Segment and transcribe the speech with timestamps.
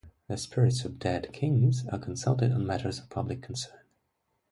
[0.27, 3.81] The spirits of dead kings are consulted on matters of public concern.